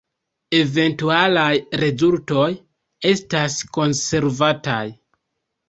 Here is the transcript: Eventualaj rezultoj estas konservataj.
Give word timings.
Eventualaj 0.59 1.51
rezultoj 1.83 2.47
estas 3.13 3.61
konservataj. 3.81 4.83